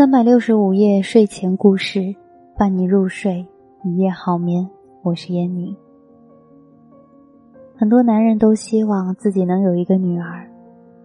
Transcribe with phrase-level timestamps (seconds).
[0.00, 2.16] 三百六十五夜睡前故事，
[2.56, 3.46] 伴你入睡，
[3.84, 4.66] 一夜好眠。
[5.02, 5.76] 我是闫妮。
[7.76, 10.50] 很多男人都希望自己能有一个女儿，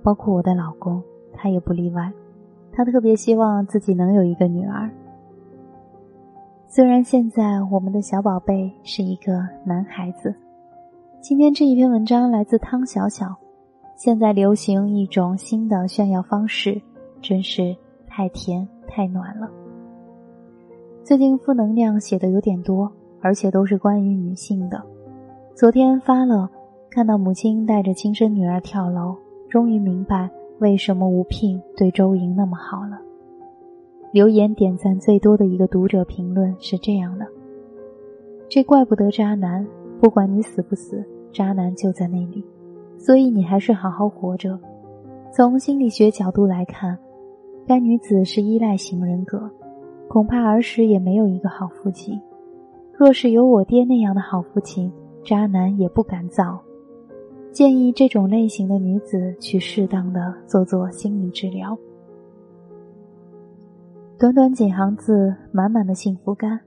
[0.02, 1.04] 包括我的老公，
[1.34, 2.10] 他也不例外。
[2.72, 4.90] 他特别希望自己能有一个女儿。
[6.70, 10.34] 虽然现在我们的小宝贝是一个男孩子。
[11.20, 13.36] 今天这一篇文章来自汤小小。
[13.98, 16.82] 现在流行一种新的炫耀方式，
[17.22, 17.76] 真是
[18.08, 18.66] 太甜。
[18.88, 19.50] 太暖了。
[21.04, 24.82] 最近负能量写的有点多，而且都是关于女性的。
[25.54, 26.50] 昨天发了，
[26.90, 29.16] 看到母亲带着亲生女儿跳楼，
[29.48, 33.00] 终于明白为什么吴聘对周莹那么好了。
[34.12, 37.28] 留言点赞最多的一个读者评论是这样的
[38.50, 39.68] ：“这怪不得渣男，
[40.02, 42.44] 不管你死不死，渣男就在那里，
[42.98, 44.58] 所以你还是好好活着。
[45.32, 46.98] 从心理学角度来看。”
[47.68, 49.50] 该女子是依赖型人格，
[50.08, 52.20] 恐怕儿时也没有一个好父亲。
[52.94, 54.92] 若是有我爹那样的好父亲，
[55.24, 56.62] 渣男也不敢造。
[57.52, 61.78] 建议这种类型的女子去适当的做做心理治疗。
[64.20, 66.60] 短短几行字，满满的幸福感。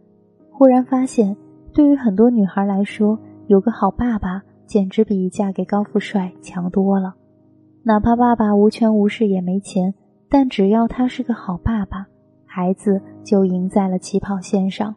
[0.50, 1.36] 忽然发现，
[1.72, 7.14] 对于很多女孩来说，有个好爸爸简直比嫁给高富帅强多了。
[7.84, 9.94] 哪怕爸爸无权无势也没钱。
[10.28, 12.06] 但只要他是个好爸爸，
[12.44, 14.94] 孩子就赢在了起跑线上。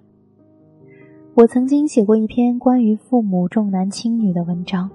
[1.34, 4.90] 我曾经写过一篇关于父母重男轻女的文章，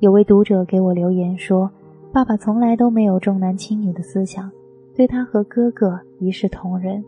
[0.00, 1.70] 有位读者给我留言说，
[2.12, 4.50] 爸爸从来都没有重男轻女的思想，
[4.96, 7.04] 对他和哥哥一视同仁，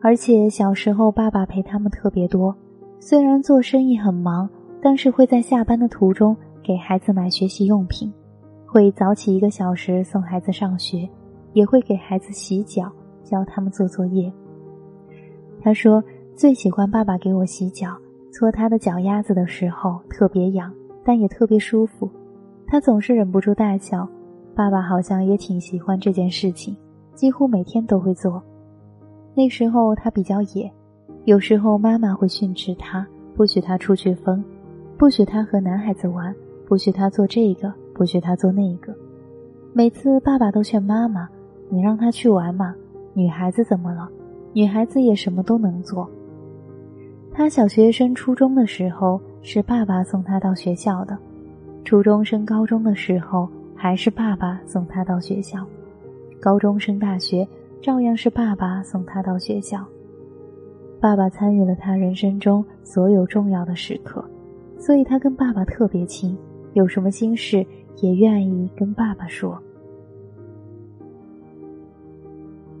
[0.00, 2.56] 而且小时候爸爸陪他们特别多，
[2.98, 4.48] 虽然做生意很忙，
[4.80, 8.10] 但是会在下班的途中给孩子买学习用品，
[8.66, 11.06] 会早起一个小时送孩子上学。
[11.52, 12.90] 也会给孩子洗脚，
[13.22, 14.32] 教他们做作业。
[15.60, 16.02] 他说
[16.34, 17.96] 最喜欢爸爸给我洗脚，
[18.32, 20.72] 搓他的脚丫子的时候特别痒，
[21.04, 22.10] 但也特别舒服。
[22.66, 24.08] 他总是忍不住大笑。
[24.54, 26.76] 爸爸好像也挺喜欢这件事情，
[27.14, 28.42] 几乎每天都会做。
[29.34, 30.70] 那时候他比较野，
[31.24, 34.44] 有时候妈妈会训斥他，不许他出去疯，
[34.98, 36.34] 不许他和男孩子玩，
[36.66, 38.94] 不许他做这个，不许他做那个。
[39.72, 41.26] 每次爸爸都劝妈妈。
[41.72, 42.74] 你让他去玩嘛，
[43.14, 44.06] 女孩子怎么了？
[44.52, 46.06] 女孩子也什么都能做。
[47.32, 51.16] 他小学升初中的时候是爸爸送他到学校的，
[51.82, 55.64] 初中升高中的时候还是爸爸送他到学校，
[56.38, 57.48] 高中升大学
[57.80, 59.82] 照样是爸爸送他到学校。
[61.00, 64.22] 爸爸参与了他人生中所有重要的时刻，
[64.76, 66.36] 所以他跟爸爸特别亲，
[66.74, 67.64] 有什么心事
[68.02, 69.58] 也愿意跟爸爸说。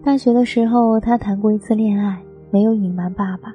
[0.04, 2.20] 大学的时候，他谈过一次恋爱，
[2.50, 3.54] 没有隐瞒爸爸，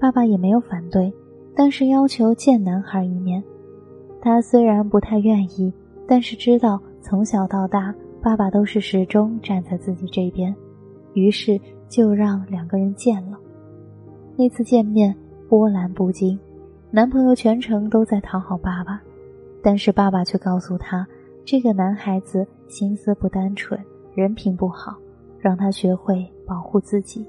[0.00, 1.12] 爸爸也没有反对，
[1.54, 3.40] 但是要求见男孩一面。
[4.20, 5.72] 他虽然不太愿意，
[6.08, 10.52] 但是知道从小到大，爸爸都是始终站在自己这边，
[11.12, 13.38] 于是就让两个人见了。
[14.34, 15.14] 那次见面
[15.48, 16.36] 波澜不惊，
[16.90, 19.00] 男朋友全程都在讨好爸爸，
[19.62, 21.06] 但是爸爸却告诉他，
[21.44, 23.78] 这个男孩子心思不单纯，
[24.16, 24.96] 人品不好。
[25.44, 27.26] 让他学会保护自己。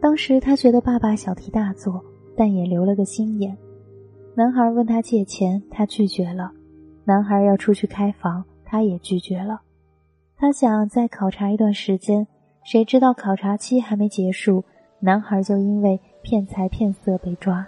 [0.00, 2.02] 当时他觉得爸爸小题大做，
[2.34, 3.54] 但也留了个心眼。
[4.34, 6.50] 男孩问他借钱，他拒绝了；
[7.04, 9.60] 男孩要出去开房，他也拒绝了。
[10.38, 12.26] 他想再考察一段时间，
[12.64, 14.64] 谁知道考察期还没结束，
[15.00, 17.66] 男孩就因为骗财骗色被抓。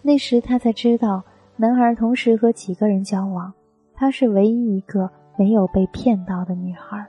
[0.00, 1.22] 那时他才知道，
[1.56, 3.52] 男孩同时和几个人交往，
[3.92, 7.06] 他是唯一一个没有被骗到的女孩。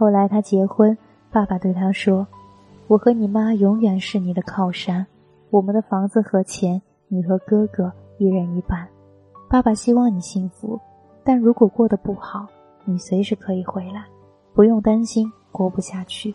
[0.00, 0.96] 后来他结婚，
[1.30, 2.26] 爸爸对他说
[2.88, 5.06] ：“我和你妈永远是你的靠山，
[5.50, 8.88] 我们的房子和钱，你和哥哥一人一半。
[9.46, 10.80] 爸爸希望你幸福，
[11.22, 12.46] 但如果过得不好，
[12.86, 14.06] 你随时可以回来，
[14.54, 16.34] 不用担心过不下去。”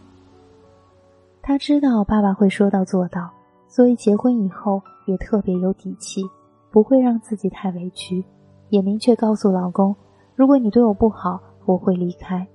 [1.42, 3.32] 他知道爸爸会说到做到，
[3.68, 6.22] 所以结婚以后也特别有底气，
[6.70, 8.24] 不会让自己太委屈，
[8.70, 9.96] 也明确告诉老公
[10.38, 12.46] ：“如果你对我不好，我会离开。”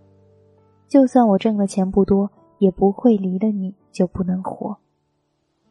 [0.91, 2.29] 就算我挣的钱不多，
[2.59, 4.77] 也不会离了你就不能活。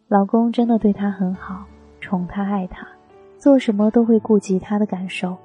[0.08, 1.66] 老公真的对她很好，
[2.00, 2.88] 宠她爱她，
[3.38, 5.36] 做什么都会顾及她的感受。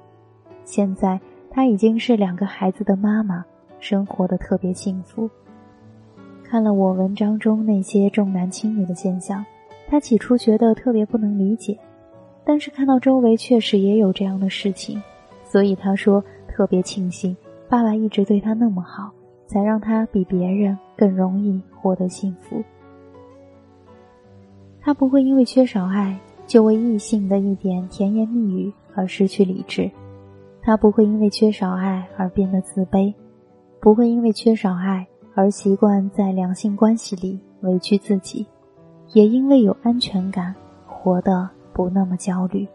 [0.63, 1.19] 现在
[1.51, 3.43] 她已经是两个孩子的妈妈，
[3.77, 5.29] 生活的特别幸福。
[6.41, 9.45] 看了我文章中那些重男轻女的现象，
[9.89, 11.77] 她起初觉得特别不能理解，
[12.45, 15.03] 但是看到周围确实也有这样的事情，
[15.43, 17.35] 所以她说特别庆幸
[17.67, 19.11] 爸爸一直对她那么好。
[19.47, 22.63] 才让他比别人更容易获得幸福。
[24.81, 29.89] 他不会因为缺少爱，就为异性的一点甜言蜜语而失去理智；
[30.61, 33.13] 他不会因为缺少爱而变得自卑，
[33.79, 38.45] 不会因为缺少爱而习惯在两性关系里委屈自己，
[39.13, 40.53] 也因为有安全感，
[40.85, 42.67] 活得不那么焦虑。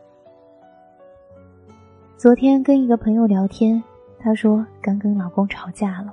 [2.16, 3.82] 昨天跟一个朋友聊天，
[4.18, 6.12] 她说刚跟老公吵架了，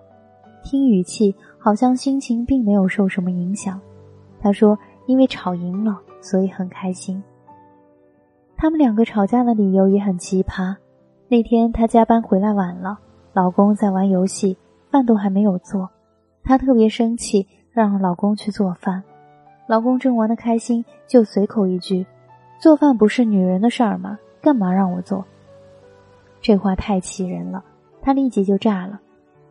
[0.70, 3.80] 听语气好像心情并没有受什么影响。
[4.42, 7.24] 她说因为吵赢了，所以很开心。
[8.58, 10.76] 他们两个吵架的理由也很奇葩。
[11.30, 13.00] 那天她加班回来晚了，
[13.32, 14.58] 老公在玩游戏，
[14.92, 15.90] 饭都还没有做，
[16.44, 19.02] 她特别生气，让老公去做饭。
[19.68, 22.06] 老公正玩得开心，就随口一句
[22.60, 24.20] ：“做饭不是女人的事儿吗？
[24.42, 25.24] 干嘛让我做？”
[26.44, 27.64] 这话太气人了，
[28.02, 29.00] 他立即就炸了。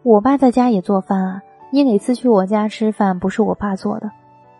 [0.06, 4.08] 我爸在家也做饭啊，你哪次去我家吃饭不是我爸做的？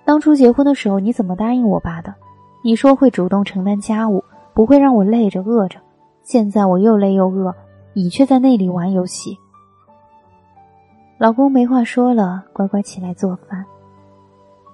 [0.05, 2.13] 当初结婚的时候你怎么答应我爸的？
[2.65, 5.79] 你说会主动承担家务，不会让我累着饿着。
[6.25, 7.55] 现在我又累又饿，
[7.93, 9.39] 你却在那里玩游戏。
[11.17, 13.65] 老公没话说了，乖乖起来做饭。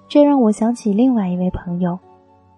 [0.07, 1.99] 这让我想起另外一位朋友，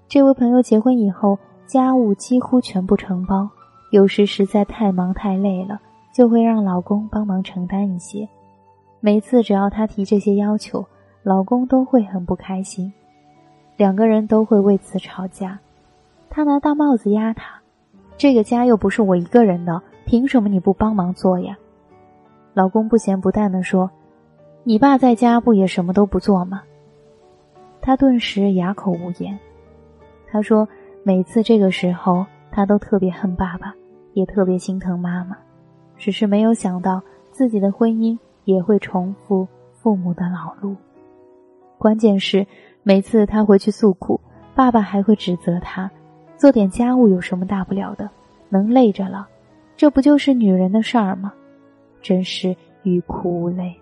[0.08, 3.50] 这位朋友结婚以后，家务几乎全部承包。
[3.92, 5.82] 有时实在太忙太累了，
[6.16, 8.26] 就会让老公帮忙承担一些。
[9.02, 10.86] 每次只要她提这些要求，
[11.24, 12.94] 老公都会很不开心，
[13.76, 15.60] 两个人都会为此吵架。
[16.30, 17.60] 他拿大帽子压她
[18.16, 21.58] ：“这个家又不是我一个人的，凭什么你不帮忙做呀？”
[22.56, 23.92] 老公不咸不淡地说
[24.64, 26.64] ：“你爸在家不也什么都不做吗？”
[27.84, 29.38] 他顿时哑口无言。
[30.32, 30.66] 他说
[31.04, 33.76] ：“每次这个时候，他都特别恨爸爸。”
[34.16, 35.36] 也特别心疼妈妈，
[35.98, 37.02] 只是没有想到
[37.32, 40.76] 自己的婚姻也会重复父母的老路。
[41.78, 42.46] 关键是
[42.84, 44.20] 每次他回去诉苦，
[44.54, 45.90] 爸爸还会指责他
[46.38, 48.10] ：“做点家务有什么大不了的？
[48.50, 49.28] 能累着了，
[49.76, 51.34] 这不就是女人的事儿吗？”
[52.02, 53.76] 真是欲哭无泪。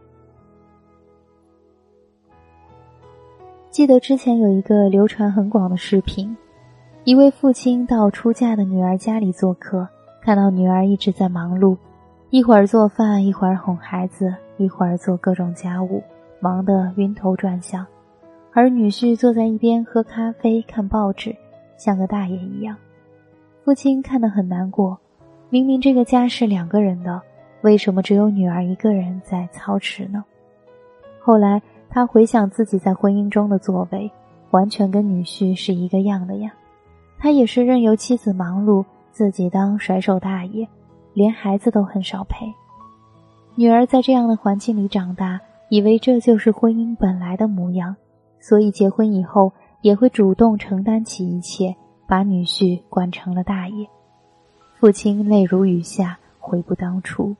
[3.70, 6.36] 记得之前有一个流传很广的视频，
[7.04, 9.88] 一位父亲到出嫁的女儿家里做客。
[10.22, 11.76] 看到女儿一直在忙碌，
[12.34, 16.02] 一会儿做饭，一会儿哄孩子，一会儿做各种家务，
[16.40, 17.86] 忙得晕头转向。
[18.52, 21.36] 而女婿坐在一边喝咖啡、看报纸，
[21.78, 22.76] 像个大爷一样。
[23.64, 24.98] 父亲看得很难过，
[25.52, 27.22] 明明这个家是两个人的，
[27.62, 30.26] 为什么只有女儿一个人在操持呢？
[31.22, 34.12] 后来他回想自己在婚姻中的作为，
[34.50, 36.52] 完全跟女婿是一个样的呀。
[37.20, 38.84] 他也是任由妻子忙碌。
[39.12, 40.68] 自己当甩手大爷，
[41.14, 42.54] 连孩子都很少陪。
[43.56, 45.40] 女儿在这样的环境里长大，
[45.70, 47.96] 以为这就是婚姻本来的模样，
[48.40, 49.52] 所以结婚以后
[49.82, 51.76] 也会主动承担起一切，
[52.08, 53.88] 把女婿惯成了大爷。
[54.80, 57.36] 父亲泪如雨下，悔不当初。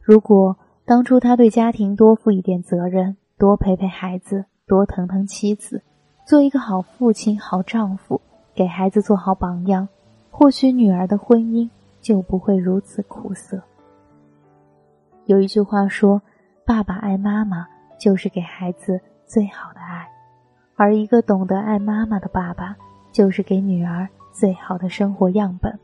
[0.00, 5.82] 如果当初他对家庭多负一点责任，多陪陪孩子，多疼疼妻子，
[6.26, 8.20] 做一个好父亲、好丈夫，
[8.54, 9.88] 给孩子做好榜样。
[10.30, 11.70] 或许女儿的婚姻
[12.04, 13.60] 就不会如此苦涩。
[15.24, 16.20] 有一句话说
[16.66, 17.66] ：“爸爸爱妈妈，
[17.98, 20.06] 就是给孩子最好的爱；
[20.76, 22.76] 而一个懂得爱妈妈的爸爸，
[23.10, 25.80] 就是给女儿最好的生活样本。”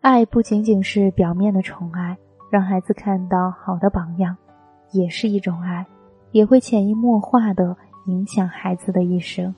[0.00, 2.16] 爱不仅仅是表面的宠爱，
[2.48, 4.36] 让孩子看到好的榜样，
[4.92, 5.84] 也是一种爱，
[6.30, 7.76] 也会潜移默化的
[8.06, 9.52] 影响孩子的一生。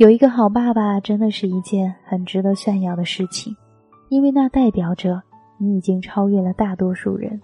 [0.00, 3.54] 有一个好爸爸，真的是一件很值得炫耀的事情，
[4.08, 5.22] 因为那代表着
[5.58, 7.38] 你已经超越了大多数人。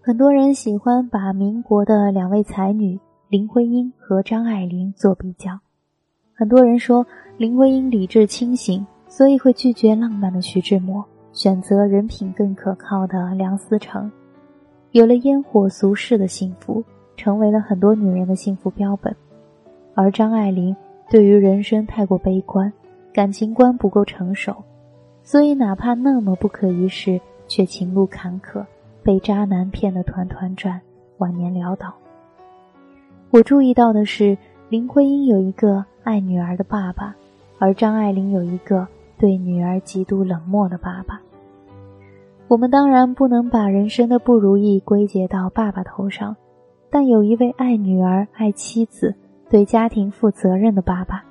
[0.00, 2.96] 很多人喜欢把民国的两位才女
[3.28, 5.58] 林徽因和张爱玲做比较，
[6.32, 7.04] 很多人说
[7.36, 14.08] 林徽因理智清醒，所以会拒绝浪漫的徐志摩，选择人品更可靠的梁思成，
[14.92, 16.84] 有了烟火俗世的幸福，
[17.16, 19.12] 成为了很多女人的幸福标本。
[19.98, 20.76] 而张爱玲
[21.08, 22.70] 对于人生太过悲观，
[23.14, 24.54] 感情观不够成熟，
[25.22, 28.62] 所以哪怕那么不可一世，却情路坎坷，
[29.02, 30.78] 被渣男骗得团团转，
[31.16, 31.94] 晚年潦倒。
[33.30, 34.36] 我注意到的是，
[34.68, 37.16] 林徽因有一个爱女儿的爸爸，
[37.58, 38.86] 而张爱玲有一个
[39.16, 41.18] 对女儿极度冷漠的爸爸。
[42.48, 46.36] 我们当然不能把人生的不如意归结到爸爸头上，
[46.90, 49.14] 但有一位爱女儿、爱妻子。
[49.48, 51.24] 对家庭负责任的爸爸，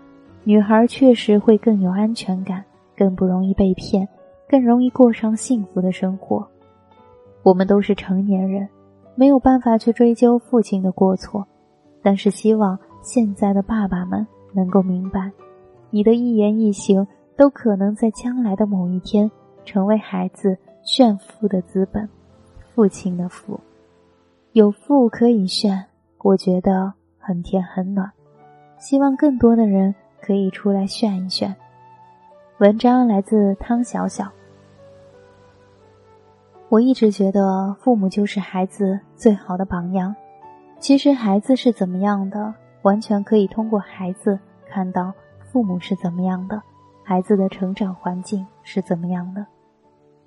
[0.44, 2.64] 女孩确实会更有安全感，
[2.96, 4.08] 更不容易被骗，
[4.50, 6.48] 更容易过上幸福的生活。
[7.44, 8.68] 我们都是成年人，
[9.16, 11.46] 没有办法去追究父亲的过错，
[12.02, 15.32] 但是希望现在的爸爸们能够明白，
[15.90, 17.06] 你的一言一行
[17.36, 19.30] 都可能在将来的某一天
[19.66, 22.08] 成为孩子炫富的资本，
[22.74, 23.60] 父亲的福，
[24.54, 25.86] 有富可以炫，
[26.24, 26.94] 我觉得
[27.26, 28.12] 很甜很暖，
[28.78, 31.56] 希望更多的人可以出来炫一炫。
[32.60, 34.32] 文章来自汤小小。
[36.70, 40.16] 我一直觉得父母就是孩子最好的榜样。
[40.80, 42.54] 其实孩子是怎么样的，
[42.84, 45.12] 完全可以通过孩子看到
[45.52, 46.62] 父母是怎么样的，
[47.04, 49.44] 孩子的成长环境是怎么样的。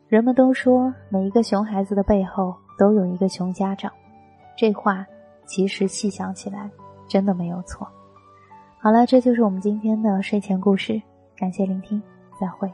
[0.09, 3.93] 人们都说每一个熊孩子的背后都有一个熊家长，
[4.57, 5.07] 这话
[5.47, 6.69] 其实细想起来
[7.09, 7.88] 真的没有错。
[8.79, 11.03] 好了，这就是我们今天的睡前故事，
[11.37, 12.00] 感谢聆听，
[12.41, 12.73] 再会。